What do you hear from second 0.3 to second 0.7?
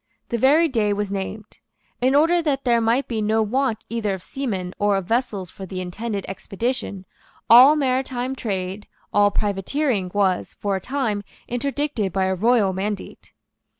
very